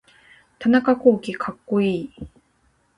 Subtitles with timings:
[0.57, 2.11] 田中洸希かっこいい